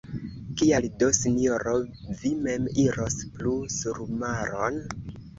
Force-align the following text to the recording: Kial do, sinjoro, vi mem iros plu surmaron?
Kial 0.59 0.85
do, 1.01 1.09
sinjoro, 1.17 1.73
vi 2.21 2.31
mem 2.45 2.65
iros 2.85 3.17
plu 3.35 3.53
surmaron? 3.75 4.81